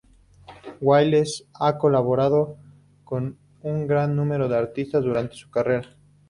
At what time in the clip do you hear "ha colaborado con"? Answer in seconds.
1.59-3.37